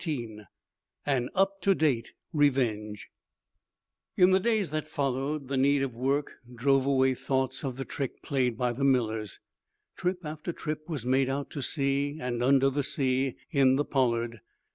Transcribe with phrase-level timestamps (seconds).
[0.03, 0.41] CHAPTER XIV
[1.05, 3.11] AN UP TO DATE REVENGE
[4.17, 8.23] In the days that followed, the need of work drove away thoughts of the trick
[8.23, 9.39] played by the Millers.
[9.95, 14.41] Trip after trip was made out to sea, and under the sea, in the "Pollard."